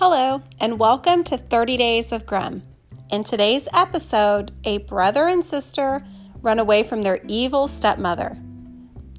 Hello, 0.00 0.44
and 0.60 0.78
welcome 0.78 1.24
to 1.24 1.36
30 1.36 1.76
Days 1.76 2.12
of 2.12 2.24
Grimm. 2.24 2.62
In 3.10 3.24
today's 3.24 3.66
episode, 3.74 4.52
a 4.62 4.78
brother 4.78 5.26
and 5.26 5.44
sister 5.44 6.06
run 6.40 6.60
away 6.60 6.84
from 6.84 7.02
their 7.02 7.18
evil 7.26 7.66
stepmother. 7.66 8.38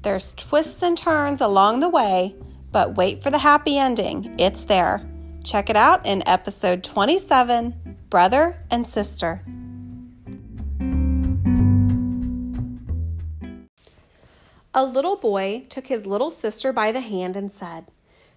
There's 0.02 0.32
twists 0.32 0.82
and 0.82 0.96
turns 0.96 1.42
along 1.42 1.80
the 1.80 1.90
way, 1.90 2.34
but 2.72 2.96
wait 2.96 3.22
for 3.22 3.30
the 3.30 3.36
happy 3.36 3.76
ending. 3.76 4.34
It's 4.38 4.64
there. 4.64 5.06
Check 5.44 5.68
it 5.68 5.76
out 5.76 6.06
in 6.06 6.26
episode 6.26 6.82
27 6.82 7.98
Brother 8.08 8.64
and 8.70 8.86
Sister. 8.86 9.44
A 14.72 14.82
little 14.82 15.16
boy 15.16 15.66
took 15.68 15.88
his 15.88 16.06
little 16.06 16.30
sister 16.30 16.72
by 16.72 16.90
the 16.90 17.02
hand 17.02 17.36
and 17.36 17.52
said, 17.52 17.84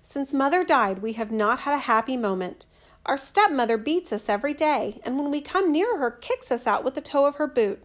since 0.04 0.34
mother 0.34 0.64
died, 0.64 1.02
we 1.02 1.14
have 1.14 1.32
not 1.32 1.60
had 1.60 1.74
a 1.74 1.80
happy 1.80 2.18
moment. 2.18 2.66
Our 3.06 3.18
stepmother 3.18 3.78
beats 3.78 4.14
us 4.14 4.30
every 4.30 4.54
day, 4.54 5.02
and 5.04 5.18
when 5.18 5.32
we 5.32 5.42
come 5.42 5.72
near 5.72 5.98
her, 5.98 6.12
kicks 6.12 6.52
us 6.52 6.68
out 6.68 6.84
with 6.84 6.96
the 6.96 7.02
toe 7.02 7.26
of 7.26 7.36
her 7.36 7.48
boot. 7.48 7.84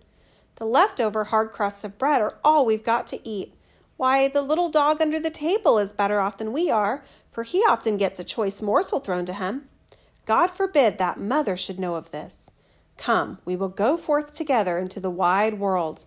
The 0.57 0.67
leftover 0.67 1.25
hard 1.25 1.53
crusts 1.53 1.85
of 1.85 1.99
bread 1.99 2.21
are 2.21 2.39
all 2.45 2.67
we've 2.67 2.85
got 2.85 3.07
to 3.09 3.27
eat. 3.27 3.55
Why, 3.97 4.29
the 4.29 4.43
little 4.43 4.69
dog 4.69 5.01
under 5.01 5.19
the 5.19 5.31
table 5.31 5.79
is 5.79 5.91
better 5.91 6.21
off 6.21 6.39
than 6.39 6.53
we 6.53 6.71
are, 6.71 7.05
for 7.33 7.43
he 7.43 7.65
often 7.69 7.97
gets 7.97 8.21
a 8.21 8.25
choice 8.25 8.61
morsel 8.61 9.01
thrown 9.01 9.27
to 9.27 9.33
him. 9.33 9.69
God 10.27 10.49
forbid 10.49 10.99
that 10.99 11.21
mother 11.21 11.57
should 11.57 11.79
know 11.79 11.95
of 11.95 12.11
this. 12.11 12.51
Come, 12.97 13.39
we 13.45 13.57
will 13.57 13.69
go 13.69 13.97
forth 13.97 14.35
together 14.35 14.79
into 14.79 15.01
the 15.01 15.11
wide 15.11 15.59
world. 15.59 16.05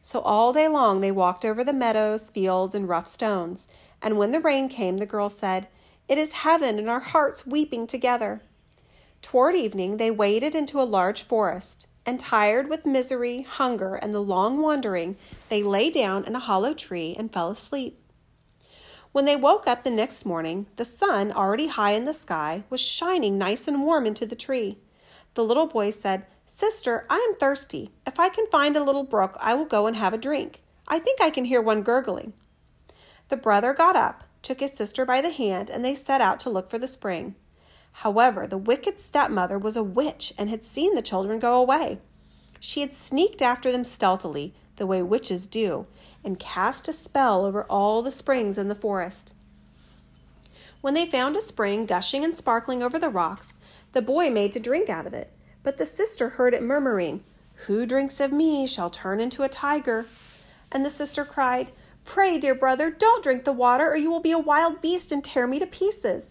So 0.00 0.20
all 0.20 0.52
day 0.52 0.68
long 0.68 1.00
they 1.00 1.10
walked 1.10 1.44
over 1.44 1.62
the 1.62 1.72
meadows, 1.72 2.30
fields, 2.30 2.74
and 2.74 2.88
rough 2.88 3.06
stones. 3.06 3.68
And 4.00 4.18
when 4.18 4.30
the 4.30 4.40
rain 4.40 4.68
came, 4.68 4.98
the 4.98 5.06
girl 5.06 5.28
said, 5.28 5.68
It 6.08 6.18
is 6.18 6.30
heaven 6.30 6.78
and 6.78 6.88
our 6.88 7.00
hearts 7.00 7.46
weeping 7.46 7.86
together. 7.86 8.42
Toward 9.22 9.54
evening, 9.54 9.96
they 9.96 10.10
waded 10.10 10.54
into 10.54 10.80
a 10.80 10.84
large 10.84 11.22
forest, 11.22 11.86
and 12.06 12.20
tired 12.20 12.68
with 12.68 12.86
misery, 12.86 13.42
hunger, 13.42 13.96
and 13.96 14.14
the 14.14 14.22
long 14.22 14.60
wandering, 14.60 15.16
they 15.48 15.62
lay 15.62 15.90
down 15.90 16.24
in 16.24 16.34
a 16.36 16.40
hollow 16.40 16.72
tree 16.72 17.14
and 17.18 17.32
fell 17.32 17.50
asleep. 17.50 18.00
When 19.12 19.24
they 19.24 19.36
woke 19.36 19.66
up 19.66 19.84
the 19.84 19.90
next 19.90 20.24
morning, 20.24 20.66
the 20.76 20.84
sun, 20.84 21.32
already 21.32 21.66
high 21.66 21.92
in 21.92 22.04
the 22.04 22.14
sky, 22.14 22.64
was 22.70 22.80
shining 22.80 23.36
nice 23.36 23.66
and 23.66 23.82
warm 23.82 24.06
into 24.06 24.26
the 24.26 24.36
tree. 24.36 24.78
The 25.34 25.44
little 25.44 25.66
boy 25.66 25.90
said, 25.90 26.26
Sister, 26.48 27.06
I 27.10 27.16
am 27.16 27.36
thirsty. 27.36 27.90
If 28.06 28.18
I 28.20 28.28
can 28.28 28.46
find 28.48 28.76
a 28.76 28.82
little 28.82 29.04
brook, 29.04 29.36
I 29.40 29.54
will 29.54 29.64
go 29.64 29.86
and 29.86 29.96
have 29.96 30.12
a 30.12 30.18
drink. 30.18 30.62
I 30.86 30.98
think 30.98 31.20
I 31.20 31.30
can 31.30 31.44
hear 31.44 31.60
one 31.60 31.82
gurgling. 31.82 32.32
The 33.28 33.36
brother 33.36 33.74
got 33.74 33.96
up, 33.96 34.24
took 34.42 34.60
his 34.60 34.72
sister 34.72 35.04
by 35.04 35.20
the 35.20 35.30
hand, 35.30 35.70
and 35.70 35.84
they 35.84 35.94
set 35.94 36.20
out 36.20 36.40
to 36.40 36.50
look 36.50 36.70
for 36.70 36.78
the 36.78 36.88
spring. 36.88 37.34
However, 37.92 38.46
the 38.46 38.58
wicked 38.58 39.00
stepmother 39.00 39.58
was 39.58 39.76
a 39.76 39.82
witch 39.82 40.32
and 40.38 40.48
had 40.48 40.64
seen 40.64 40.94
the 40.94 41.02
children 41.02 41.38
go 41.38 41.54
away. 41.60 41.98
She 42.60 42.80
had 42.80 42.94
sneaked 42.94 43.42
after 43.42 43.70
them 43.70 43.84
stealthily, 43.84 44.54
the 44.76 44.86
way 44.86 45.02
witches 45.02 45.46
do, 45.46 45.86
and 46.24 46.38
cast 46.38 46.88
a 46.88 46.92
spell 46.92 47.44
over 47.44 47.64
all 47.64 48.02
the 48.02 48.10
springs 48.10 48.58
in 48.58 48.68
the 48.68 48.74
forest. 48.74 49.32
When 50.80 50.94
they 50.94 51.06
found 51.06 51.36
a 51.36 51.42
spring 51.42 51.86
gushing 51.86 52.24
and 52.24 52.36
sparkling 52.36 52.82
over 52.82 52.98
the 52.98 53.08
rocks, 53.08 53.52
the 53.92 54.02
boy 54.02 54.30
made 54.30 54.52
to 54.52 54.60
drink 54.60 54.88
out 54.88 55.06
of 55.06 55.14
it, 55.14 55.32
but 55.62 55.76
the 55.76 55.86
sister 55.86 56.30
heard 56.30 56.54
it 56.54 56.62
murmuring, 56.62 57.24
Who 57.66 57.84
drinks 57.84 58.20
of 58.20 58.32
me 58.32 58.66
shall 58.66 58.90
turn 58.90 59.20
into 59.20 59.42
a 59.42 59.48
tiger. 59.48 60.06
And 60.70 60.84
the 60.84 60.90
sister 60.90 61.24
cried, 61.24 61.72
Pray, 62.08 62.38
dear 62.38 62.54
brother, 62.54 62.90
don't 62.90 63.22
drink 63.22 63.44
the 63.44 63.52
water, 63.52 63.86
or 63.90 63.96
you 63.96 64.10
will 64.10 64.18
be 64.18 64.32
a 64.32 64.38
wild 64.38 64.80
beast 64.80 65.12
and 65.12 65.22
tear 65.22 65.46
me 65.46 65.58
to 65.58 65.66
pieces. 65.66 66.30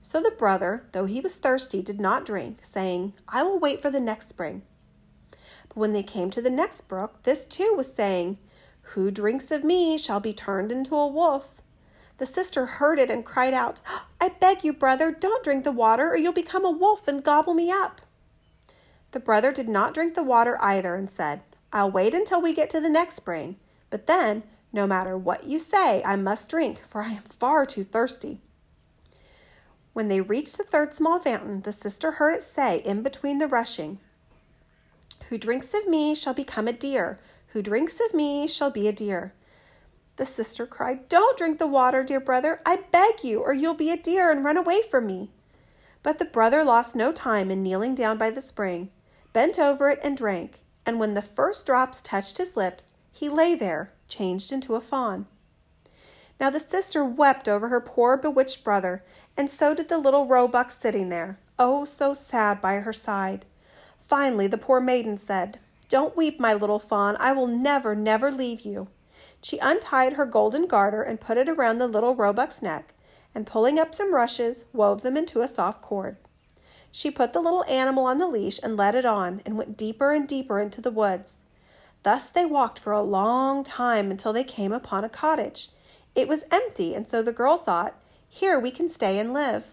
So 0.00 0.22
the 0.22 0.30
brother, 0.30 0.84
though 0.92 1.04
he 1.04 1.20
was 1.20 1.34
thirsty, 1.34 1.82
did 1.82 2.00
not 2.00 2.24
drink, 2.24 2.60
saying, 2.62 3.14
I 3.28 3.42
will 3.42 3.58
wait 3.58 3.82
for 3.82 3.90
the 3.90 3.98
next 3.98 4.28
spring. 4.28 4.62
But 5.68 5.76
when 5.76 5.92
they 5.92 6.04
came 6.04 6.30
to 6.30 6.40
the 6.40 6.48
next 6.48 6.86
brook, 6.86 7.24
this 7.24 7.44
too 7.44 7.74
was 7.76 7.92
saying, 7.92 8.38
Who 8.94 9.10
drinks 9.10 9.50
of 9.50 9.64
me 9.64 9.98
shall 9.98 10.20
be 10.20 10.32
turned 10.32 10.70
into 10.70 10.94
a 10.94 11.08
wolf. 11.08 11.60
The 12.18 12.24
sister 12.24 12.64
heard 12.64 13.00
it 13.00 13.10
and 13.10 13.24
cried 13.24 13.52
out, 13.52 13.80
I 14.20 14.28
beg 14.28 14.62
you, 14.62 14.72
brother, 14.72 15.10
don't 15.10 15.42
drink 15.42 15.64
the 15.64 15.72
water, 15.72 16.08
or 16.08 16.16
you'll 16.16 16.32
become 16.32 16.64
a 16.64 16.70
wolf 16.70 17.08
and 17.08 17.24
gobble 17.24 17.54
me 17.54 17.68
up. 17.72 18.00
The 19.10 19.18
brother 19.18 19.50
did 19.50 19.68
not 19.68 19.92
drink 19.92 20.14
the 20.14 20.22
water 20.22 20.56
either 20.60 20.94
and 20.94 21.10
said, 21.10 21.40
I'll 21.72 21.90
wait 21.90 22.14
until 22.14 22.40
we 22.40 22.54
get 22.54 22.70
to 22.70 22.80
the 22.80 22.88
next 22.88 23.16
spring, 23.16 23.56
but 23.90 24.06
then 24.06 24.44
no 24.72 24.86
matter 24.86 25.16
what 25.16 25.44
you 25.44 25.58
say, 25.58 26.02
I 26.04 26.16
must 26.16 26.48
drink, 26.48 26.80
for 26.88 27.02
I 27.02 27.12
am 27.12 27.22
far 27.38 27.66
too 27.66 27.84
thirsty. 27.84 28.40
When 29.92 30.08
they 30.08 30.20
reached 30.20 30.56
the 30.56 30.64
third 30.64 30.94
small 30.94 31.18
fountain, 31.18 31.62
the 31.62 31.72
sister 31.72 32.12
heard 32.12 32.36
it 32.36 32.42
say 32.42 32.78
in 32.78 33.02
between 33.02 33.38
the 33.38 33.48
rushing, 33.48 33.98
Who 35.28 35.38
drinks 35.38 35.74
of 35.74 35.88
me 35.88 36.14
shall 36.14 36.34
become 36.34 36.68
a 36.68 36.72
deer. 36.72 37.18
Who 37.48 37.62
drinks 37.62 38.00
of 38.00 38.14
me 38.14 38.46
shall 38.46 38.70
be 38.70 38.86
a 38.86 38.92
deer. 38.92 39.32
The 40.16 40.26
sister 40.26 40.66
cried, 40.66 41.08
Don't 41.08 41.36
drink 41.36 41.58
the 41.58 41.66
water, 41.66 42.04
dear 42.04 42.20
brother. 42.20 42.60
I 42.64 42.76
beg 42.92 43.24
you, 43.24 43.40
or 43.40 43.52
you'll 43.52 43.74
be 43.74 43.90
a 43.90 43.96
deer 43.96 44.30
and 44.30 44.44
run 44.44 44.56
away 44.56 44.82
from 44.82 45.06
me. 45.06 45.30
But 46.02 46.18
the 46.18 46.24
brother 46.24 46.62
lost 46.62 46.94
no 46.94 47.10
time 47.10 47.50
in 47.50 47.62
kneeling 47.62 47.94
down 47.94 48.18
by 48.18 48.30
the 48.30 48.40
spring, 48.40 48.90
bent 49.32 49.58
over 49.58 49.90
it, 49.90 49.98
and 50.02 50.16
drank. 50.16 50.60
And 50.86 51.00
when 51.00 51.14
the 51.14 51.22
first 51.22 51.66
drops 51.66 52.00
touched 52.00 52.38
his 52.38 52.56
lips, 52.56 52.92
he 53.10 53.28
lay 53.28 53.54
there, 53.54 53.92
changed 54.10 54.52
into 54.52 54.74
a 54.74 54.80
fawn. 54.80 55.26
Now 56.38 56.50
the 56.50 56.60
sister 56.60 57.04
wept 57.04 57.48
over 57.48 57.68
her 57.68 57.80
poor 57.80 58.16
bewitched 58.16 58.64
brother, 58.64 59.02
and 59.36 59.50
so 59.50 59.74
did 59.74 59.88
the 59.88 59.98
little 59.98 60.26
roebuck 60.26 60.70
sitting 60.70 61.08
there, 61.08 61.38
oh 61.58 61.84
so 61.84 62.12
sad 62.12 62.60
by 62.60 62.74
her 62.74 62.92
side. 62.92 63.46
Finally 64.00 64.48
the 64.48 64.58
poor 64.58 64.80
maiden 64.80 65.16
said, 65.16 65.58
Don't 65.88 66.16
weep, 66.16 66.40
my 66.40 66.52
little 66.52 66.78
fawn, 66.78 67.16
I 67.20 67.32
will 67.32 67.46
never, 67.46 67.94
never 67.94 68.30
leave 68.30 68.62
you. 68.62 68.88
She 69.42 69.58
untied 69.58 70.14
her 70.14 70.26
golden 70.26 70.66
garter 70.66 71.02
and 71.02 71.20
put 71.20 71.38
it 71.38 71.48
around 71.48 71.78
the 71.78 71.88
little 71.88 72.14
roebuck's 72.14 72.60
neck, 72.60 72.94
and 73.34 73.46
pulling 73.46 73.78
up 73.78 73.94
some 73.94 74.14
rushes, 74.14 74.64
wove 74.72 75.02
them 75.02 75.16
into 75.16 75.42
a 75.42 75.48
soft 75.48 75.82
cord. 75.82 76.16
She 76.92 77.10
put 77.10 77.32
the 77.32 77.40
little 77.40 77.64
animal 77.64 78.06
on 78.06 78.18
the 78.18 78.26
leash 78.26 78.58
and 78.62 78.76
led 78.76 78.94
it 78.94 79.04
on, 79.04 79.42
and 79.46 79.56
went 79.56 79.76
deeper 79.76 80.10
and 80.10 80.26
deeper 80.26 80.58
into 80.58 80.80
the 80.80 80.90
woods. 80.90 81.36
Thus 82.02 82.28
they 82.28 82.46
walked 82.46 82.78
for 82.78 82.92
a 82.92 83.02
long 83.02 83.62
time 83.64 84.10
until 84.10 84.32
they 84.32 84.44
came 84.44 84.72
upon 84.72 85.04
a 85.04 85.08
cottage. 85.08 85.70
It 86.14 86.28
was 86.28 86.44
empty, 86.50 86.94
and 86.94 87.08
so 87.08 87.22
the 87.22 87.32
girl 87.32 87.58
thought, 87.58 87.94
Here 88.28 88.58
we 88.58 88.70
can 88.70 88.88
stay 88.88 89.18
and 89.18 89.32
live. 89.32 89.66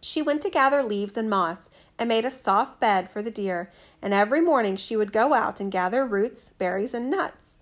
She 0.00 0.22
went 0.22 0.42
to 0.42 0.50
gather 0.50 0.82
leaves 0.82 1.16
and 1.16 1.28
moss 1.28 1.68
and 1.98 2.08
made 2.08 2.24
a 2.24 2.30
soft 2.30 2.78
bed 2.78 3.10
for 3.10 3.22
the 3.22 3.30
deer, 3.30 3.72
and 4.00 4.14
every 4.14 4.40
morning 4.40 4.76
she 4.76 4.96
would 4.96 5.12
go 5.12 5.34
out 5.34 5.58
and 5.58 5.72
gather 5.72 6.06
roots, 6.06 6.50
berries, 6.58 6.94
and 6.94 7.10
nuts. 7.10 7.56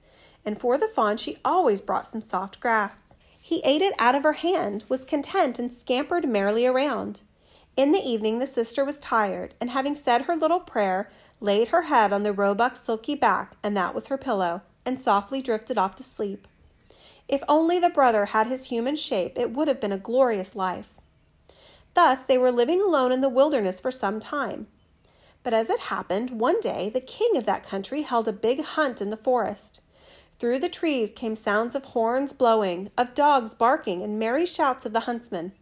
And 0.44 0.60
for 0.60 0.76
the 0.76 0.88
fawn 0.88 1.16
she 1.16 1.38
always 1.44 1.80
brought 1.80 2.06
some 2.06 2.20
soft 2.20 2.60
grass. 2.60 3.14
He 3.40 3.62
ate 3.64 3.82
it 3.82 3.94
out 3.98 4.14
of 4.14 4.24
her 4.24 4.34
hand, 4.34 4.84
was 4.88 5.04
content, 5.04 5.58
and 5.58 5.72
scampered 5.72 6.28
merrily 6.28 6.66
around. 6.66 7.20
In 7.76 7.92
the 7.92 8.00
evening 8.00 8.38
the 8.38 8.46
sister 8.46 8.84
was 8.84 8.98
tired, 8.98 9.54
and 9.60 9.70
having 9.70 9.94
said 9.94 10.22
her 10.22 10.34
little 10.34 10.60
prayer, 10.60 11.10
laid 11.40 11.68
her 11.68 11.82
head 11.82 12.10
on 12.10 12.22
the 12.22 12.32
roebuck's 12.32 12.80
silky 12.80 13.14
back, 13.14 13.56
and 13.62 13.76
that 13.76 13.94
was 13.94 14.06
her 14.06 14.16
pillow, 14.16 14.62
and 14.86 14.98
softly 14.98 15.42
drifted 15.42 15.76
off 15.76 15.94
to 15.96 16.02
sleep. 16.02 16.48
If 17.28 17.42
only 17.48 17.78
the 17.78 17.90
brother 17.90 18.26
had 18.26 18.46
his 18.46 18.66
human 18.66 18.96
shape, 18.96 19.36
it 19.36 19.50
would 19.50 19.68
have 19.68 19.80
been 19.80 19.92
a 19.92 19.98
glorious 19.98 20.56
life. 20.56 20.88
Thus 21.92 22.20
they 22.26 22.38
were 22.38 22.50
living 22.52 22.80
alone 22.80 23.12
in 23.12 23.20
the 23.20 23.28
wilderness 23.28 23.78
for 23.78 23.90
some 23.90 24.20
time. 24.20 24.68
But 25.42 25.52
as 25.52 25.68
it 25.68 25.78
happened, 25.78 26.40
one 26.40 26.60
day 26.60 26.88
the 26.88 27.00
king 27.00 27.36
of 27.36 27.44
that 27.44 27.66
country 27.66 28.02
held 28.02 28.26
a 28.26 28.32
big 28.32 28.62
hunt 28.62 29.02
in 29.02 29.10
the 29.10 29.16
forest. 29.16 29.80
Through 30.38 30.60
the 30.60 30.68
trees 30.68 31.12
came 31.14 31.36
sounds 31.36 31.74
of 31.74 31.84
horns 31.84 32.32
blowing, 32.32 32.90
of 32.96 33.14
dogs 33.14 33.54
barking, 33.54 34.02
and 34.02 34.18
merry 34.18 34.46
shouts 34.46 34.86
of 34.86 34.92
the 34.92 35.00
huntsmen. 35.00 35.52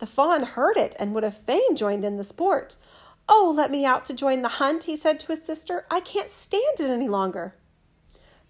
The 0.00 0.06
fawn 0.06 0.42
heard 0.42 0.76
it 0.76 0.96
and 0.98 1.14
would 1.14 1.22
have 1.22 1.36
fain 1.36 1.76
joined 1.76 2.04
in 2.04 2.16
the 2.16 2.24
sport, 2.24 2.76
Oh, 3.28 3.52
let 3.54 3.70
me 3.70 3.84
out 3.84 4.04
to 4.06 4.14
join 4.14 4.42
the 4.42 4.48
hunt, 4.48 4.84
he 4.84 4.96
said 4.96 5.20
to 5.20 5.28
his 5.28 5.42
sister. 5.42 5.86
I 5.90 6.00
can't 6.00 6.30
stand 6.30 6.80
it 6.80 6.90
any 6.90 7.06
longer. 7.06 7.54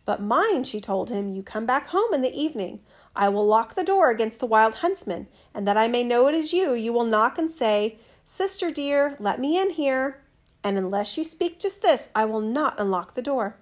But 0.06 0.22
mind, 0.22 0.66
she 0.66 0.80
told 0.80 1.10
him, 1.10 1.34
you 1.34 1.42
come 1.42 1.66
back 1.66 1.88
home 1.88 2.14
in 2.14 2.22
the 2.22 2.34
evening. 2.34 2.80
I 3.14 3.28
will 3.28 3.46
lock 3.46 3.74
the 3.74 3.84
door 3.84 4.10
against 4.10 4.38
the 4.38 4.46
wild 4.46 4.76
huntsman, 4.76 5.26
and 5.52 5.68
that 5.68 5.76
I 5.76 5.88
may 5.88 6.02
know 6.04 6.28
it 6.28 6.34
is 6.34 6.52
you, 6.54 6.72
you 6.72 6.92
will 6.92 7.04
knock 7.04 7.36
and 7.36 7.50
say, 7.50 7.98
Sister 8.26 8.70
dear, 8.70 9.16
let 9.18 9.40
me 9.40 9.60
in 9.60 9.70
here. 9.70 10.22
And 10.62 10.78
unless 10.78 11.18
you 11.18 11.24
speak 11.24 11.58
just 11.58 11.82
this, 11.82 12.08
I 12.14 12.24
will 12.24 12.40
not 12.40 12.78
unlock 12.78 13.14
the 13.14 13.22
door. 13.22 13.56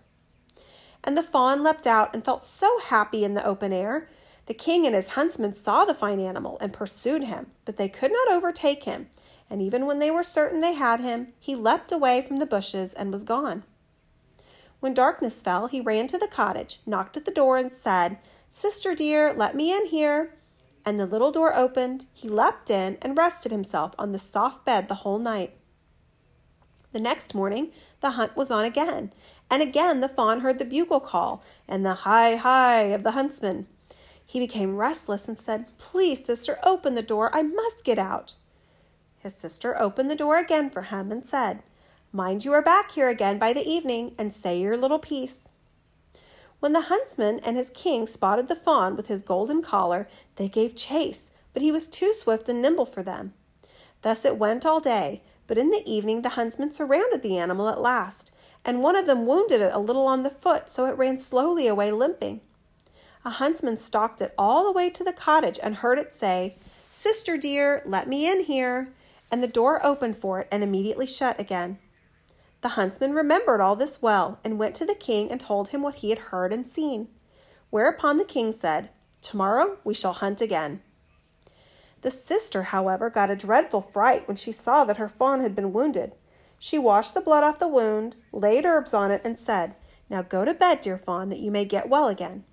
And 1.02 1.17
the 1.17 1.23
fawn 1.23 1.62
leapt 1.62 1.87
out 1.87 2.12
and 2.12 2.25
felt 2.25 2.44
so 2.44 2.79
happy 2.81 3.25
in 3.25 3.34
the 3.34 3.44
open 3.46 3.73
air. 3.73 4.08
The 4.49 4.55
king 4.55 4.85
and 4.85 4.95
his 4.95 5.11
huntsmen 5.11 5.55
saw 5.55 5.85
the 5.85 5.95
fine 5.95 6.21
animal 6.21 6.59
and 6.61 6.73
pursued 6.73 7.25
him, 7.25 7.53
but 7.65 7.77
they 7.77 7.89
could 7.89 8.11
not 8.11 8.33
overtake 8.33 8.85
him 8.85 9.09
and 9.50 9.62
even 9.62 9.87
when 9.87 9.99
they 9.99 10.11
were 10.11 10.23
certain 10.23 10.61
they 10.61 10.75
had 10.75 11.00
him, 11.00 11.29
he 11.39 11.56
leapt 11.56 11.91
away 11.91 12.23
from 12.23 12.37
the 12.37 12.47
bushes 12.47 12.93
and 12.95 13.12
was 13.12 13.25
gone. 13.25 13.65
When 14.81 14.95
darkness 14.95 15.41
fell, 15.41 15.67
he 15.67 15.81
ran 15.81 16.06
to 16.09 16.19
the 16.19 16.29
cottage, 16.29 16.81
knocked 16.87 17.17
at 17.17 17.25
the 17.25 17.31
door, 17.31 17.56
and 17.56 17.73
said, 17.73 18.19
Sister 18.50 18.95
dear, 18.95 19.33
let 19.33 19.56
me 19.56 19.73
in 19.73 19.87
here. 19.87 20.35
and 20.85 20.99
the 20.99 21.06
little 21.06 21.33
door 21.33 21.55
opened. 21.55 22.06
He 22.15 22.31
leapt 22.31 22.71
in 22.71 22.97
and 23.03 23.19
rested 23.19 23.53
himself 23.53 23.93
on 23.99 24.12
the 24.12 24.19
soft 24.19 24.65
bed 24.65 24.89
the 24.89 24.94
whole 24.94 25.19
night. 25.19 25.55
The 26.93 27.01
next 27.01 27.35
morning, 27.35 27.73
the 28.01 28.12
hunt 28.12 28.37
was 28.37 28.51
on 28.51 28.65
again, 28.65 29.12
and 29.51 29.61
again 29.61 30.01
the 30.01 30.09
fawn 30.09 30.41
heard 30.41 30.59
the 30.59 30.65
bugle 30.65 31.01
call 31.01 31.43
and 31.67 31.85
the 31.85 31.93
hi 31.93 32.37
hi 32.37 32.85
of 32.85 33.03
the 33.03 33.11
huntsman. 33.11 33.67
He 34.29 34.41
became 34.41 34.77
restless 34.77 35.27
and 35.27 35.39
said, 35.39 35.65
Please, 35.79 36.23
sister, 36.23 36.59
open 36.63 36.95
the 36.95 37.03
door. 37.03 37.35
I 37.35 37.41
must 37.41 37.83
get 37.83 37.99
out. 37.99 38.35
His 39.17 39.33
sister 39.33 39.81
opened 39.81 40.11
the 40.11 40.15
door 40.15 40.37
again 40.37 40.69
for 40.69 40.83
him 40.83 41.11
and 41.11 41.27
said, 41.27 41.63
Mind 42.13 42.45
you 42.45 42.53
are 42.53 42.61
back 42.61 42.91
here 42.91 43.09
again 43.09 43.39
by 43.39 43.55
the 43.55 43.67
evening 43.67 44.15
and 44.19 44.35
say 44.35 44.61
your 44.61 44.77
little 44.77 44.99
piece. 44.99 45.49
When 46.61 46.75
the 46.75 46.83
huntsman 46.83 47.41
and 47.41 47.57
his 47.57 47.71
king 47.71 48.07
spotted 48.07 48.49
the 48.49 48.55
fawn 48.55 48.97
with 48.97 49.07
his 49.07 49.23
golden 49.23 49.63
collar, 49.63 50.07
they 50.37 50.51
gave 50.51 50.77
chase, 50.77 51.31
but 51.55 51.63
he 51.63 51.73
was 51.73 51.87
too 51.87 52.13
swift 52.13 52.51
and 52.51 52.61
nimble 52.61 52.85
for 52.85 53.03
them. 53.03 53.33
Thus 54.03 54.27
it 54.27 54.37
went 54.37 54.67
all 54.67 54.81
day, 54.81 55.23
but 55.47 55.57
in 55.57 55.71
the 55.71 55.91
evening 55.91 56.21
the 56.21 56.31
huntsman 56.31 56.73
surrounded 56.73 57.23
the 57.23 57.39
animal 57.39 57.71
at 57.71 57.81
last, 57.81 58.31
and 58.63 58.83
one 58.83 58.95
of 58.95 59.07
them 59.07 59.25
wounded 59.25 59.63
it 59.63 59.73
a 59.73 59.79
little 59.79 60.07
on 60.07 60.23
the 60.23 60.29
foot, 60.29 60.69
so 60.69 60.85
it 60.85 60.99
ran 60.99 61.19
slowly 61.19 61.67
away 61.67 61.91
limping. 61.91 62.43
A 63.25 63.31
huntsman 63.31 63.76
stalked 63.76 64.20
it 64.20 64.35
all 64.38 64.65
the 64.65 64.73
way 64.73 64.91
to 64.91 65.05
the 65.05 65.12
cottage 65.12 65.59
and 65.62 65.76
heard 65.76 65.99
it 65.99 66.15
say, 66.15 66.56
Sister 66.91 67.37
dear, 67.37 67.82
let 67.85 68.09
me 68.09 68.31
in 68.31 68.44
here. 68.44 68.88
And 69.31 69.43
the 69.43 69.49
door 69.49 69.85
opened 69.85 70.19
for 70.19 70.41
it 70.41 70.49
and 70.50 70.62
immediately 70.62 71.06
shut 71.06 71.38
again. 71.38 71.79
The 72.61 72.70
huntsman 72.70 73.12
remembered 73.12 73.61
all 73.61 73.76
this 73.76 74.03
well, 74.03 74.41
and 74.43 74.59
went 74.59 74.75
to 74.76 74.85
the 74.85 74.94
king 74.94 75.31
and 75.31 75.41
told 75.41 75.69
him 75.69 75.82
what 75.82 75.97
he 75.97 76.11
had 76.11 76.19
heard 76.19 76.53
and 76.53 76.69
seen. 76.69 77.09
Whereupon 77.70 78.19
the 78.19 78.25
king 78.25 78.53
said, 78.53 78.91
Tomorrow 79.23 79.79
we 79.85 79.94
shall 79.94 80.15
hunt 80.15 80.41
again. 80.41 80.82
The 82.03 82.11
sister, 82.11 82.65
however, 82.65 83.11
got 83.11 83.31
a 83.31 83.37
dreadful 83.37 83.82
fright 83.82 84.26
when 84.26 84.37
she 84.37 84.53
saw 84.53 84.85
that 84.85 84.97
her 84.97 85.09
fawn 85.09 85.41
had 85.41 85.55
been 85.55 85.73
wounded. 85.73 86.12
She 86.59 86.79
washed 86.79 87.15
the 87.15 87.20
blood 87.20 87.44
off 87.44 87.59
the 87.59 87.69
wound, 87.69 88.17
laid 88.32 88.65
herbs 88.65 88.94
on 88.94 89.11
it, 89.11 89.20
and 89.25 89.38
said, 89.38 89.75
Now 90.09 90.23
go 90.23 90.44
to 90.44 90.55
bed, 90.55 90.81
dear 90.81 90.99
fawn, 90.99 91.29
that 91.29 91.41
you 91.41 91.50
may 91.50 91.65
get 91.65 91.88
well 91.88 92.09
again. 92.09 92.44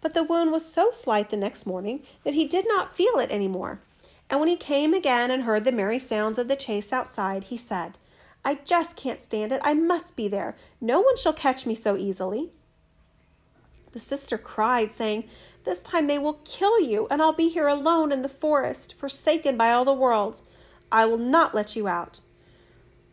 But 0.00 0.14
the 0.14 0.24
wound 0.24 0.52
was 0.52 0.70
so 0.70 0.90
slight 0.90 1.30
the 1.30 1.36
next 1.36 1.66
morning 1.66 2.02
that 2.24 2.34
he 2.34 2.46
did 2.46 2.66
not 2.68 2.96
feel 2.96 3.18
it 3.18 3.30
any 3.30 3.48
more. 3.48 3.80
And 4.28 4.40
when 4.40 4.48
he 4.48 4.56
came 4.56 4.92
again 4.92 5.30
and 5.30 5.42
heard 5.42 5.64
the 5.64 5.72
merry 5.72 5.98
sounds 5.98 6.38
of 6.38 6.48
the 6.48 6.56
chase 6.56 6.92
outside, 6.92 7.44
he 7.44 7.56
said, 7.56 7.96
I 8.44 8.54
just 8.64 8.96
can't 8.96 9.22
stand 9.22 9.52
it. 9.52 9.60
I 9.64 9.74
must 9.74 10.14
be 10.14 10.28
there. 10.28 10.56
No 10.80 11.00
one 11.00 11.16
shall 11.16 11.32
catch 11.32 11.66
me 11.66 11.74
so 11.74 11.96
easily. 11.96 12.50
The 13.92 14.00
sister 14.00 14.38
cried, 14.38 14.94
saying, 14.94 15.24
This 15.64 15.80
time 15.80 16.06
they 16.06 16.18
will 16.18 16.40
kill 16.44 16.80
you, 16.80 17.08
and 17.10 17.20
I'll 17.20 17.32
be 17.32 17.48
here 17.48 17.66
alone 17.66 18.12
in 18.12 18.22
the 18.22 18.28
forest, 18.28 18.94
forsaken 18.98 19.56
by 19.56 19.72
all 19.72 19.84
the 19.84 19.92
world. 19.92 20.42
I 20.92 21.06
will 21.06 21.18
not 21.18 21.54
let 21.54 21.74
you 21.74 21.88
out. 21.88 22.20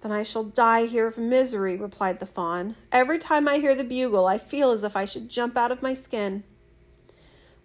Then 0.01 0.11
I 0.11 0.23
shall 0.23 0.43
die 0.43 0.85
here 0.85 1.07
of 1.07 1.17
misery, 1.17 1.77
replied 1.77 2.19
the 2.19 2.25
fawn. 2.25 2.75
Every 2.91 3.17
time 3.17 3.47
I 3.47 3.59
hear 3.59 3.73
the 3.73 3.83
bugle, 3.83 4.25
I 4.25 4.37
feel 4.37 4.71
as 4.71 4.83
if 4.83 4.95
I 4.95 5.05
should 5.05 5.29
jump 5.29 5.57
out 5.57 5.71
of 5.71 5.81
my 5.81 5.93
skin. 5.93 6.43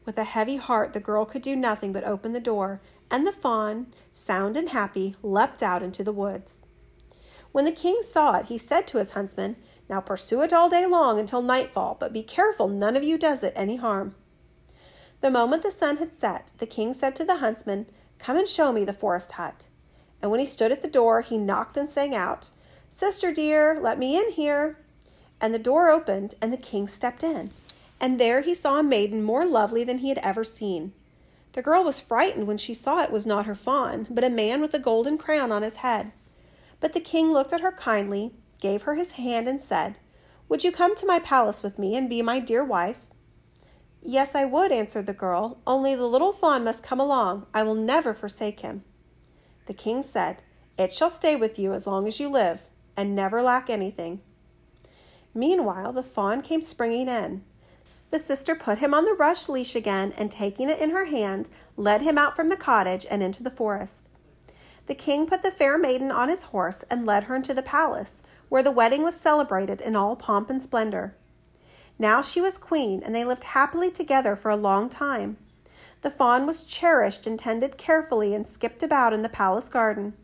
With 0.05 0.19
a 0.19 0.25
heavy 0.25 0.57
heart, 0.57 0.93
the 0.93 1.01
girl 1.01 1.25
could 1.25 1.43
do 1.43 1.55
nothing 1.55 1.93
but 1.93 2.05
open 2.05 2.33
the 2.33 2.41
door, 2.41 2.81
and 3.11 3.27
the 3.27 3.33
fawn, 3.33 3.93
sound 4.15 4.57
and 4.57 4.71
happy, 4.71 5.17
leapt 5.23 5.63
out 5.63 5.83
into 5.83 6.03
the 6.05 6.13
woods. 6.13 6.61
When 7.53 7.65
the 7.65 7.73
king 7.73 8.01
saw 8.03 8.37
it, 8.37 8.47
he 8.47 8.59
said 8.59 8.87
to 8.89 8.99
his 8.99 9.13
huntsman, 9.13 9.57
Now 9.89 10.01
pursue 10.01 10.43
it 10.43 10.53
all 10.53 10.69
day 10.69 10.87
long 10.87 11.19
until 11.19 11.43
nightfall, 11.43 11.97
but 11.99 12.13
be 12.13 12.23
careful 12.23 12.69
none 12.69 12.97
of 12.97 13.03
you 13.03 13.19
does 13.19 13.43
it 13.43 13.53
any 13.57 13.77
harm. 13.77 14.15
The 15.21 15.31
moment 15.31 15.63
the 15.63 15.71
sun 15.71 15.97
had 15.97 16.15
set, 16.15 16.53
the 16.59 16.67
king 16.67 16.95
said 16.95 17.17
to 17.17 17.25
the 17.25 17.37
huntsman, 17.37 17.87
Come 18.19 18.37
and 18.37 18.47
show 18.47 18.73
me 18.73 18.85
the 18.85 18.93
forest 18.93 19.33
hut. 19.33 19.65
And 20.21 20.31
when 20.31 20.41
he 20.41 20.47
stood 20.47 20.73
at 20.73 20.83
the 20.83 20.89
door, 20.89 21.21
he 21.21 21.39
knocked 21.39 21.77
and 21.77 21.89
sang 21.89 22.15
out, 22.15 22.51
Sister 22.91 23.33
dear, 23.33 23.79
let 23.81 23.99
me 23.99 24.19
in 24.19 24.31
here. 24.31 24.79
And 25.41 25.55
the 25.55 25.59
door 25.59 25.89
opened, 25.89 26.35
and 26.41 26.53
the 26.53 26.57
king 26.57 26.89
stepped 26.89 27.23
in. 27.23 27.51
And 28.01 28.21
there 28.21 28.41
he 28.41 28.55
saw 28.55 28.79
a 28.79 28.83
maiden 28.83 29.23
more 29.23 29.45
lovely 29.45 29.85
than 29.85 29.99
he 29.99 30.09
had 30.09 30.19
ever 30.19 30.45
seen. 30.45 30.93
The 31.53 31.63
girl 31.63 31.83
was 31.83 32.01
frightened 32.01 32.47
when 32.47 32.59
she 32.59 32.75
saw 32.75 33.03
it 33.03 33.11
was 33.11 33.27
not 33.27 33.47
her 33.47 33.55
fawn, 33.55 34.07
but 34.11 34.25
a 34.25 34.31
man 34.31 34.61
with 34.61 34.75
a 34.75 34.79
golden 34.79 35.19
crown 35.19 35.51
on 35.51 35.63
his 35.63 35.77
head. 35.77 36.13
But 36.81 36.93
the 36.93 37.01
king 37.01 37.33
looked 37.33 37.53
at 37.53 37.61
her 37.61 37.73
kindly, 37.73 38.33
gave 38.61 38.83
her 38.83 38.95
his 38.95 39.13
hand, 39.13 39.49
and 39.49 39.63
said, 39.63 39.97
Would 40.49 40.63
you 40.63 40.71
come 40.71 40.95
to 40.97 41.07
my 41.07 41.19
palace 41.19 41.63
with 41.63 41.79
me 41.79 41.97
and 41.97 42.09
be 42.09 42.23
my 42.23 42.39
dear 42.39 42.63
wife? 42.63 42.99
Yes, 44.03 44.35
I 44.35 44.45
would, 44.45 44.71
answered 44.71 45.07
the 45.07 45.13
girl, 45.13 45.59
only 45.67 45.95
the 45.97 46.07
little 46.07 46.33
fawn 46.33 46.63
must 46.63 46.85
come 46.85 47.01
along. 47.01 47.47
I 47.53 47.65
will 47.65 47.75
never 47.75 48.15
forsake 48.15 48.61
him. 48.61 48.85
The 49.67 49.75
king 49.75 50.05
said, 50.09 50.43
It 50.79 50.93
shall 50.93 51.11
stay 51.11 51.35
with 51.35 51.59
you 51.59 51.73
as 51.75 51.87
long 51.87 52.07
as 52.07 52.21
you 52.21 52.29
live, 52.29 52.61
and 52.97 53.17
never 53.17 53.43
lack 53.43 53.69
anything. 53.69 54.21
Meanwhile, 55.35 55.93
the 55.93 56.03
fawn 56.03 56.43
came 56.43 56.63
springing 56.63 57.09
in. 57.09 57.43
The 58.11 58.19
sister 58.19 58.55
put 58.55 58.79
him 58.79 58.95
on 58.95 59.05
the 59.05 59.13
rush 59.13 59.49
leash 59.49 59.77
again, 59.77 60.13
and 60.17 60.31
taking 60.31 60.71
it 60.71 60.79
in 60.79 60.91
her 60.91 61.05
hand, 61.05 61.49
led 61.77 62.03
him 62.03 62.17
out 62.17 62.35
from 62.35 62.49
the 62.49 62.57
cottage 62.57 63.07
and 63.11 63.23
into 63.23 63.43
the 63.43 63.51
forest. 63.51 64.09
The 64.87 64.95
king 64.95 65.27
put 65.27 65.43
the 65.43 65.51
fair 65.51 65.77
maiden 65.77 66.11
on 66.11 66.31
his 66.31 66.45
horse 66.45 66.85
and 66.89 67.05
led 67.05 67.25
her 67.25 67.37
into 67.37 67.53
the 67.53 67.63
palace, 67.63 68.23
where 68.49 68.63
the 68.63 68.71
wedding 68.71 69.03
was 69.03 69.15
celebrated 69.15 69.83
in 69.83 69.95
all 69.95 70.17
pomp 70.17 70.49
and 70.49 70.63
splendor. 70.63 71.15
Now 71.99 72.23
she 72.23 72.41
was 72.41 72.57
queen, 72.57 73.03
and 73.05 73.15
they 73.15 73.25
lived 73.25 73.45
happily 73.45 73.91
together 73.91 74.37
for 74.37 74.51
a 74.51 74.57
long 74.57 74.89
time. 74.89 75.37
The 76.01 76.11
fawn 76.11 76.47
was 76.47 76.65
cherished 76.65 77.27
and 77.27 77.39
tended 77.39 77.77
carefully 77.77 78.33
and 78.33 78.49
skipped 78.49 78.83
about 78.83 79.13
in 79.13 79.23
the 79.23 79.29
palace 79.29 79.69
garden. 79.69 80.15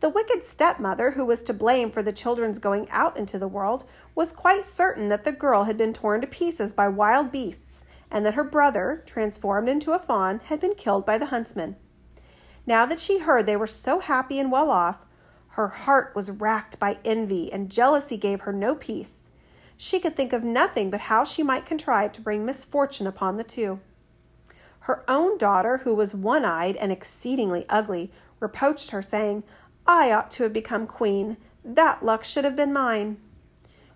The 0.00 0.10
wicked 0.10 0.44
stepmother, 0.44 1.12
who 1.12 1.24
was 1.24 1.42
to 1.44 1.54
blame 1.54 1.90
for 1.90 2.02
the 2.02 2.12
children's 2.12 2.58
going 2.58 2.88
out 2.90 3.16
into 3.16 3.38
the 3.38 3.48
world, 3.48 3.84
was 4.14 4.30
quite 4.30 4.66
certain 4.66 5.08
that 5.08 5.24
the 5.24 5.32
girl 5.32 5.64
had 5.64 5.78
been 5.78 5.94
torn 5.94 6.20
to 6.20 6.26
pieces 6.26 6.72
by 6.72 6.88
wild 6.88 7.32
beasts, 7.32 7.82
and 8.10 8.24
that 8.26 8.34
her 8.34 8.44
brother, 8.44 9.02
transformed 9.06 9.68
into 9.68 9.92
a 9.92 9.98
fawn, 9.98 10.40
had 10.44 10.60
been 10.60 10.74
killed 10.74 11.06
by 11.06 11.16
the 11.16 11.26
huntsman. 11.26 11.76
Now 12.66 12.84
that 12.84 13.00
she 13.00 13.18
heard 13.18 13.46
they 13.46 13.56
were 13.56 13.66
so 13.66 14.00
happy 14.00 14.38
and 14.38 14.52
well 14.52 14.70
off, 14.70 14.98
her 15.50 15.68
heart 15.68 16.12
was 16.14 16.30
racked 16.30 16.78
by 16.78 16.98
envy, 17.02 17.50
and 17.50 17.70
jealousy 17.70 18.18
gave 18.18 18.42
her 18.42 18.52
no 18.52 18.74
peace. 18.74 19.30
She 19.78 19.98
could 19.98 20.14
think 20.14 20.34
of 20.34 20.44
nothing 20.44 20.90
but 20.90 21.00
how 21.00 21.24
she 21.24 21.42
might 21.42 21.64
contrive 21.64 22.12
to 22.12 22.20
bring 22.20 22.44
misfortune 22.44 23.06
upon 23.06 23.38
the 23.38 23.44
two. 23.44 23.80
Her 24.80 25.02
own 25.08 25.38
daughter, 25.38 25.78
who 25.78 25.94
was 25.94 26.14
one 26.14 26.44
eyed 26.44 26.76
and 26.76 26.92
exceedingly 26.92 27.64
ugly, 27.68 28.12
reproached 28.38 28.90
her, 28.90 29.00
saying, 29.00 29.42
I 29.86 30.10
ought 30.10 30.30
to 30.32 30.42
have 30.42 30.52
become 30.52 30.86
queen. 30.86 31.36
That 31.64 32.04
luck 32.04 32.24
should 32.24 32.44
have 32.44 32.56
been 32.56 32.72
mine. 32.72 33.18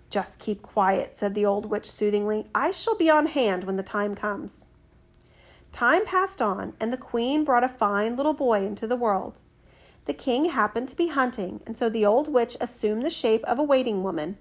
Just 0.09 0.38
keep 0.38 0.62
quiet, 0.62 1.16
said 1.18 1.35
the 1.35 1.47
old 1.47 1.66
witch 1.70 1.90
soothingly. 1.90 2.47
I 2.54 2.70
shall 2.70 2.97
be 2.97 3.09
on 3.11 3.26
hand 3.26 3.64
when 3.64 3.76
the 3.76 3.82
time 3.82 4.14
comes. 4.14 4.61
Time 5.73 6.04
passed 6.04 6.42
on, 6.42 6.75
and 6.80 6.92
the 6.92 6.97
queen 6.97 7.44
brought 7.44 7.64
a 7.64 7.68
fine 7.68 8.16
little 8.16 8.32
boy 8.32 8.64
into 8.64 8.87
the 8.87 8.97
world. 8.97 9.38
The 10.06 10.14
king 10.14 10.47
happened 10.47 10.88
to 10.88 10.97
be 10.97 11.09
hunting, 11.09 11.61
and 11.66 11.78
so 11.78 11.88
the 11.88 12.04
old 12.04 12.32
witch 12.32 12.56
assumed 12.61 13.04
the 13.04 13.11
shape 13.11 13.44
of 13.44 13.59
a 13.59 13.62
waiting 13.62 14.02
woman. 14.02 14.37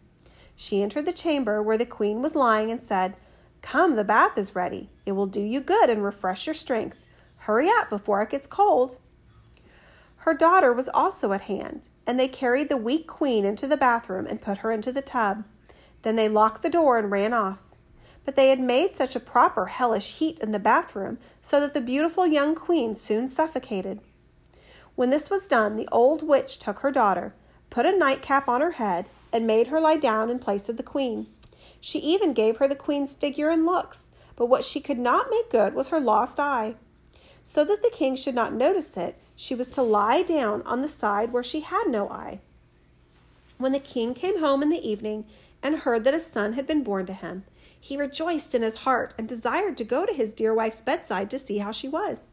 She 0.55 0.81
entered 0.81 1.05
the 1.05 1.13
chamber 1.13 1.61
where 1.61 1.77
the 1.77 1.85
queen 1.85 2.21
was 2.21 2.35
lying 2.35 2.71
and 2.71 2.81
said, 2.81 3.15
Come, 3.61 3.95
the 3.95 4.03
bath 4.03 4.37
is 4.37 4.55
ready. 4.55 4.89
It 5.05 5.11
will 5.11 5.27
do 5.27 5.41
you 5.41 5.61
good 5.61 5.89
and 5.89 6.03
refresh 6.03 6.47
your 6.47 6.53
strength. 6.53 6.97
Hurry 7.37 7.69
up 7.69 7.89
before 7.89 8.21
it 8.21 8.31
gets 8.31 8.47
cold. 8.47 8.97
Her 10.29 10.35
daughter 10.35 10.71
was 10.71 10.87
also 10.89 11.33
at 11.33 11.41
hand, 11.41 11.87
and 12.05 12.19
they 12.19 12.27
carried 12.27 12.69
the 12.69 12.77
weak 12.77 13.07
queen 13.07 13.45
into 13.45 13.65
the 13.65 13.75
bathroom 13.75 14.27
and 14.27 14.39
put 14.39 14.59
her 14.59 14.71
into 14.71 14.91
the 14.91 15.01
tub. 15.01 15.43
Then 16.03 16.17
they 16.17 16.29
locked 16.29 16.61
the 16.61 16.69
door 16.69 16.99
and 16.99 17.09
ran 17.09 17.33
off 17.33 17.57
but 18.29 18.35
they 18.35 18.49
had 18.49 18.59
made 18.59 18.95
such 18.95 19.15
a 19.15 19.19
proper 19.19 19.65
hellish 19.65 20.17
heat 20.17 20.37
in 20.37 20.51
the 20.51 20.59
bathroom 20.59 21.17
so 21.41 21.59
that 21.59 21.73
the 21.73 21.81
beautiful 21.81 22.27
young 22.27 22.53
queen 22.53 22.95
soon 22.95 23.27
suffocated. 23.27 23.99
When 24.93 25.09
this 25.09 25.31
was 25.31 25.47
done, 25.47 25.75
the 25.75 25.89
old 25.91 26.21
witch 26.21 26.59
took 26.59 26.81
her 26.81 26.91
daughter, 26.91 27.33
put 27.71 27.87
a 27.87 27.97
nightcap 27.97 28.47
on 28.47 28.61
her 28.61 28.73
head, 28.73 29.09
and 29.33 29.47
made 29.47 29.65
her 29.67 29.81
lie 29.81 29.97
down 29.97 30.29
in 30.29 30.37
place 30.37 30.69
of 30.69 30.77
the 30.77 30.83
queen. 30.83 31.25
She 31.81 31.97
even 31.97 32.33
gave 32.33 32.57
her 32.57 32.67
the 32.67 32.75
queen's 32.75 33.15
figure 33.15 33.49
and 33.49 33.65
looks, 33.65 34.09
but 34.35 34.45
what 34.45 34.63
she 34.63 34.79
could 34.79 34.99
not 34.99 35.31
make 35.31 35.49
good 35.49 35.73
was 35.73 35.87
her 35.87 35.99
lost 35.99 36.39
eye. 36.39 36.75
So 37.41 37.63
that 37.63 37.81
the 37.81 37.89
king 37.91 38.15
should 38.15 38.35
not 38.35 38.53
notice 38.53 38.95
it, 38.95 39.19
she 39.41 39.55
was 39.55 39.67
to 39.67 39.81
lie 39.81 40.21
down 40.21 40.61
on 40.63 40.81
the 40.81 40.87
side 40.89 41.31
where 41.31 41.41
she 41.41 41.61
had 41.61 41.85
no 41.87 42.09
eye. 42.09 42.41
When 43.57 43.71
the 43.71 43.79
king 43.79 44.13
came 44.13 44.41
home 44.41 44.61
in 44.61 44.67
the 44.67 44.85
evening 44.85 45.23
and 45.63 45.77
heard 45.77 46.03
that 46.03 46.13
a 46.13 46.19
son 46.19 46.53
had 46.53 46.67
been 46.67 46.83
born 46.83 47.05
to 47.05 47.13
him, 47.13 47.45
he 47.79 47.95
rejoiced 47.95 48.53
in 48.53 48.63
his 48.63 48.79
heart 48.79 49.13
and 49.17 49.29
desired 49.29 49.77
to 49.77 49.85
go 49.85 50.05
to 50.05 50.11
his 50.11 50.33
dear 50.33 50.53
wife's 50.53 50.81
bedside 50.81 51.31
to 51.31 51.39
see 51.39 51.59
how 51.59 51.71
she 51.71 51.87
was. 51.87 52.23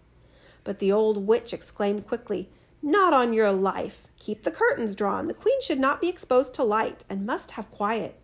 But 0.65 0.81
the 0.81 0.91
old 0.91 1.29
witch 1.29 1.53
exclaimed 1.53 2.09
quickly, 2.09 2.49
Not 2.83 3.13
on 3.13 3.33
your 3.33 3.53
life! 3.53 4.09
Keep 4.19 4.43
the 4.43 4.51
curtains 4.51 4.97
drawn. 4.97 5.27
The 5.27 5.35
queen 5.35 5.61
should 5.61 5.79
not 5.79 6.01
be 6.01 6.09
exposed 6.09 6.55
to 6.55 6.65
light 6.65 7.05
and 7.09 7.25
must 7.25 7.53
have 7.53 7.71
quiet. 7.71 8.19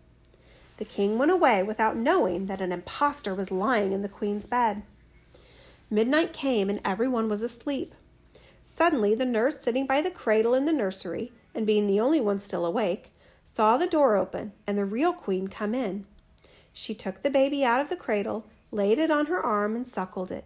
The 0.75 0.83
king 0.83 1.17
went 1.17 1.31
away 1.31 1.63
without 1.63 1.95
knowing 1.95 2.47
that 2.47 2.59
an 2.59 2.73
impostor 2.73 3.33
was 3.33 3.49
lying 3.49 3.93
in 3.93 4.01
the 4.01 4.09
queen's 4.09 4.45
bed. 4.45 4.83
Midnight 5.89 6.33
came, 6.33 6.69
and 6.69 6.81
everyone 6.83 7.29
was 7.29 7.41
asleep. 7.41 7.95
Suddenly, 8.75 9.13
the 9.15 9.25
nurse 9.25 9.57
sitting 9.61 9.85
by 9.85 10.01
the 10.01 10.09
cradle 10.09 10.55
in 10.55 10.65
the 10.65 10.73
nursery, 10.73 11.31
and 11.53 11.65
being 11.65 11.85
the 11.85 11.99
only 11.99 12.19
one 12.19 12.39
still 12.39 12.65
awake, 12.65 13.11
saw 13.43 13.77
the 13.77 13.87
door 13.87 14.15
open 14.15 14.53
and 14.65 14.77
the 14.77 14.85
real 14.85 15.13
queen 15.13 15.47
come 15.47 15.75
in. 15.75 16.05
She 16.71 16.95
took 16.95 17.21
the 17.21 17.29
baby 17.29 17.63
out 17.63 17.81
of 17.81 17.89
the 17.89 17.95
cradle, 17.95 18.45
laid 18.71 18.97
it 18.97 19.11
on 19.11 19.27
her 19.27 19.39
arm, 19.39 19.75
and 19.75 19.87
suckled 19.87 20.31
it. 20.31 20.45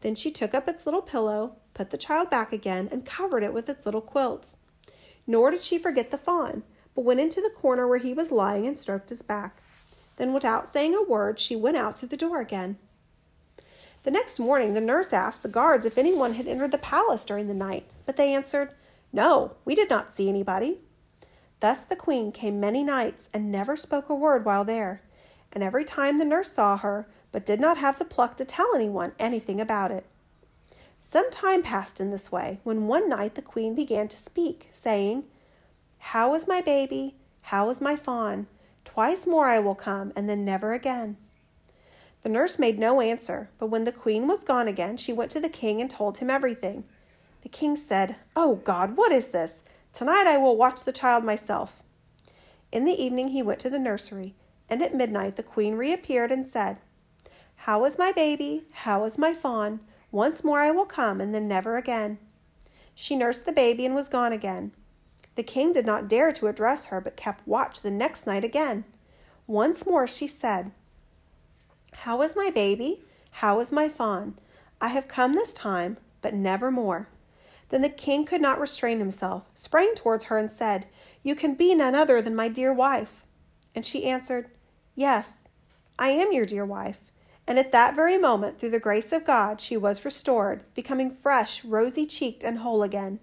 Then 0.00 0.16
she 0.16 0.32
took 0.32 0.52
up 0.52 0.68
its 0.68 0.84
little 0.84 1.02
pillow, 1.02 1.56
put 1.72 1.90
the 1.90 1.98
child 1.98 2.28
back 2.28 2.52
again, 2.52 2.88
and 2.90 3.06
covered 3.06 3.44
it 3.44 3.54
with 3.54 3.68
its 3.68 3.86
little 3.86 4.00
quilts. 4.00 4.56
Nor 5.26 5.52
did 5.52 5.62
she 5.62 5.78
forget 5.78 6.10
the 6.10 6.18
fawn, 6.18 6.64
but 6.96 7.04
went 7.04 7.20
into 7.20 7.40
the 7.40 7.50
corner 7.50 7.86
where 7.86 7.98
he 7.98 8.12
was 8.12 8.32
lying 8.32 8.66
and 8.66 8.80
stroked 8.80 9.10
his 9.10 9.22
back. 9.22 9.62
Then, 10.16 10.32
without 10.32 10.72
saying 10.72 10.94
a 10.94 11.02
word, 11.02 11.38
she 11.38 11.54
went 11.54 11.76
out 11.76 11.98
through 11.98 12.08
the 12.08 12.16
door 12.16 12.40
again. 12.40 12.78
The 14.02 14.10
next 14.10 14.38
morning, 14.38 14.72
the 14.72 14.80
nurse 14.80 15.12
asked 15.12 15.42
the 15.42 15.48
guards 15.48 15.84
if 15.84 15.98
anyone 15.98 16.34
had 16.34 16.48
entered 16.48 16.70
the 16.70 16.78
palace 16.78 17.24
during 17.24 17.48
the 17.48 17.54
night, 17.54 17.90
but 18.06 18.16
they 18.16 18.32
answered, 18.32 18.72
No, 19.12 19.56
we 19.64 19.74
did 19.74 19.90
not 19.90 20.14
see 20.14 20.28
anybody. 20.28 20.78
Thus 21.60 21.82
the 21.82 21.96
queen 21.96 22.32
came 22.32 22.58
many 22.58 22.82
nights 22.82 23.28
and 23.34 23.52
never 23.52 23.76
spoke 23.76 24.08
a 24.08 24.14
word 24.14 24.46
while 24.46 24.64
there, 24.64 25.02
and 25.52 25.62
every 25.62 25.84
time 25.84 26.16
the 26.16 26.24
nurse 26.24 26.50
saw 26.52 26.78
her, 26.78 27.06
but 27.30 27.44
did 27.44 27.60
not 27.60 27.76
have 27.76 27.98
the 27.98 28.04
pluck 28.06 28.38
to 28.38 28.44
tell 28.44 28.74
anyone 28.74 29.12
anything 29.18 29.60
about 29.60 29.90
it. 29.90 30.06
Some 31.00 31.30
time 31.30 31.62
passed 31.62 32.00
in 32.00 32.10
this 32.10 32.32
way, 32.32 32.60
when 32.64 32.86
one 32.86 33.08
night 33.08 33.34
the 33.34 33.42
queen 33.42 33.74
began 33.74 34.08
to 34.08 34.16
speak, 34.16 34.70
saying, 34.72 35.24
How 35.98 36.34
is 36.34 36.48
my 36.48 36.62
baby? 36.62 37.16
How 37.42 37.68
is 37.68 37.80
my 37.80 37.96
fawn? 37.96 38.46
Twice 38.84 39.26
more 39.26 39.46
I 39.46 39.58
will 39.58 39.74
come, 39.74 40.12
and 40.16 40.28
then 40.28 40.44
never 40.44 40.72
again. 40.72 41.16
The 42.22 42.28
nurse 42.28 42.58
made 42.58 42.78
no 42.78 43.00
answer, 43.00 43.48
but 43.58 43.68
when 43.68 43.84
the 43.84 43.92
queen 43.92 44.28
was 44.28 44.44
gone 44.44 44.68
again, 44.68 44.96
she 44.96 45.12
went 45.12 45.30
to 45.32 45.40
the 45.40 45.48
king 45.48 45.80
and 45.80 45.90
told 45.90 46.18
him 46.18 46.28
everything. 46.28 46.84
The 47.42 47.48
king 47.48 47.76
said, 47.76 48.16
Oh 48.36 48.56
God, 48.56 48.96
what 48.96 49.12
is 49.12 49.28
this? 49.28 49.62
Tonight 49.92 50.26
I 50.26 50.36
will 50.36 50.56
watch 50.56 50.84
the 50.84 50.92
child 50.92 51.24
myself. 51.24 51.82
In 52.70 52.84
the 52.84 53.02
evening 53.02 53.28
he 53.28 53.42
went 53.42 53.58
to 53.60 53.70
the 53.70 53.78
nursery, 53.78 54.34
and 54.68 54.82
at 54.82 54.94
midnight 54.94 55.36
the 55.36 55.42
queen 55.42 55.74
reappeared 55.74 56.30
and 56.30 56.46
said, 56.46 56.76
How 57.56 57.84
is 57.86 57.98
my 57.98 58.12
baby? 58.12 58.64
How 58.72 59.04
is 59.04 59.16
my 59.16 59.32
fawn? 59.32 59.80
Once 60.12 60.44
more 60.44 60.60
I 60.60 60.70
will 60.70 60.86
come, 60.86 61.20
and 61.20 61.34
then 61.34 61.48
never 61.48 61.76
again. 61.76 62.18
She 62.94 63.16
nursed 63.16 63.46
the 63.46 63.52
baby 63.52 63.86
and 63.86 63.94
was 63.94 64.08
gone 64.08 64.32
again. 64.32 64.72
The 65.36 65.42
king 65.42 65.72
did 65.72 65.86
not 65.86 66.08
dare 66.08 66.32
to 66.32 66.48
address 66.48 66.86
her, 66.86 67.00
but 67.00 67.16
kept 67.16 67.46
watch 67.48 67.80
the 67.80 67.90
next 67.90 68.26
night 68.26 68.44
again. 68.44 68.84
Once 69.46 69.86
more 69.86 70.06
she 70.06 70.26
said, 70.26 70.72
how 72.04 72.22
is 72.22 72.34
my 72.34 72.48
baby? 72.48 73.02
How 73.30 73.60
is 73.60 73.70
my 73.70 73.86
fawn? 73.86 74.38
I 74.80 74.88
have 74.88 75.06
come 75.06 75.34
this 75.34 75.52
time, 75.52 75.98
but 76.22 76.32
never 76.32 76.70
more. 76.70 77.08
Then 77.68 77.82
the 77.82 77.90
king 77.90 78.24
could 78.24 78.40
not 78.40 78.58
restrain 78.58 79.00
himself, 79.00 79.44
sprang 79.54 79.94
towards 79.94 80.24
her, 80.24 80.38
and 80.38 80.50
said, 80.50 80.86
You 81.22 81.34
can 81.34 81.54
be 81.54 81.74
none 81.74 81.94
other 81.94 82.22
than 82.22 82.34
my 82.34 82.48
dear 82.48 82.72
wife. 82.72 83.26
And 83.74 83.84
she 83.84 84.06
answered, 84.06 84.48
Yes, 84.94 85.32
I 85.98 86.08
am 86.12 86.32
your 86.32 86.46
dear 86.46 86.64
wife. 86.64 87.00
And 87.46 87.58
at 87.58 87.70
that 87.72 87.94
very 87.94 88.16
moment, 88.16 88.58
through 88.58 88.70
the 88.70 88.80
grace 88.80 89.12
of 89.12 89.26
God, 89.26 89.60
she 89.60 89.76
was 89.76 90.02
restored, 90.02 90.64
becoming 90.74 91.10
fresh, 91.10 91.66
rosy 91.66 92.06
cheeked, 92.06 92.42
and 92.42 92.60
whole 92.60 92.82
again. 92.82 93.20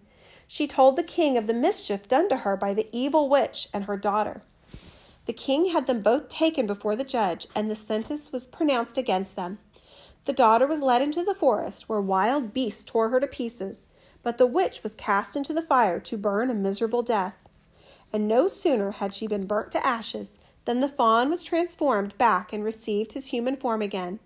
She 0.48 0.68
told 0.68 0.98
the 0.98 1.04
king 1.04 1.36
of 1.36 1.48
the 1.48 1.54
mischief 1.56 2.08
done 2.08 2.30
to 2.30 2.38
her 2.38 2.56
by 2.56 2.76
the 2.76 2.90
evil 2.92 3.28
witch 3.28 3.70
and 3.74 3.86
her 3.86 3.98
daughter. 3.98 4.44
The 5.28 5.34
king 5.34 5.68
had 5.68 5.88
them 5.88 6.02
both 6.02 6.30
taken 6.30 6.66
before 6.66 6.96
the 6.96 7.04
judge, 7.04 7.48
and 7.54 7.70
the 7.70 7.76
sentence 7.76 8.32
was 8.32 8.46
pronounced 8.46 8.98
against 8.98 9.36
them. 9.36 9.60
The 10.24 10.34
daughter 10.34 10.66
was 10.66 10.82
led 10.82 11.02
into 11.02 11.24
the 11.24 11.36
forest, 11.36 11.88
where 11.90 12.02
wild 12.02 12.54
beasts 12.54 12.86
tore 12.86 13.10
her 13.10 13.20
to 13.20 13.28
pieces, 13.28 13.88
but 14.24 14.38
the 14.38 14.48
witch 14.48 14.84
was 14.84 14.96
cast 14.96 15.36
into 15.36 15.54
the 15.54 15.62
fire 15.62 16.00
to 16.00 16.18
burn 16.18 16.50
a 16.50 16.54
miserable 16.54 17.04
death. 17.04 17.36
And 18.14 18.26
no 18.28 18.48
sooner 18.48 18.92
had 18.92 19.14
she 19.14 19.28
been 19.28 19.48
burnt 19.48 19.72
to 19.74 19.86
ashes 19.86 20.38
than 20.64 20.80
the 20.80 20.90
fawn 20.90 21.30
was 21.30 21.44
transformed 21.44 22.18
back 22.18 22.54
and 22.54 22.64
received 22.64 23.12
his 23.12 23.28
human 23.28 23.58
form 23.58 23.82
again. 23.82 24.20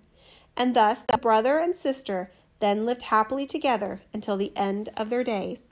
And 0.56 0.76
thus 0.76 1.02
the 1.02 1.18
brother 1.18 1.58
and 1.58 1.76
sister 1.76 2.32
then 2.60 2.86
lived 2.86 3.04
happily 3.04 3.48
together 3.48 4.02
until 4.14 4.38
the 4.38 4.56
end 4.56 4.90
of 4.96 5.10
their 5.10 5.24
days. 5.24 5.64